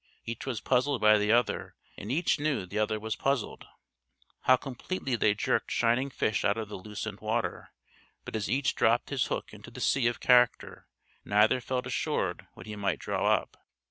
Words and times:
Each 0.25 0.47
was 0.47 0.61
puzzled 0.61 0.99
by 0.99 1.19
the 1.19 1.31
other, 1.31 1.75
and 1.95 2.11
each 2.11 2.39
knew 2.39 2.65
the 2.65 2.79
other 2.79 2.99
was 2.99 3.15
puzzled. 3.15 3.67
How 4.45 4.55
completely 4.55 5.15
they 5.15 5.35
jerked 5.35 5.69
shining 5.69 6.09
fish 6.09 6.43
out 6.43 6.57
of 6.57 6.69
the 6.69 6.75
lucent 6.75 7.21
water; 7.21 7.69
but 8.25 8.35
as 8.35 8.49
each 8.49 8.73
dropped 8.73 9.11
his 9.11 9.25
hook 9.25 9.53
into 9.53 9.69
the 9.69 9.79
sea 9.79 10.07
of 10.07 10.19
character, 10.19 10.87
neither 11.23 11.61
felt 11.61 11.85
assured 11.85 12.47
what 12.55 12.65
he 12.65 12.75
might 12.75 12.97
draw 12.97 13.31
up. 13.31 13.57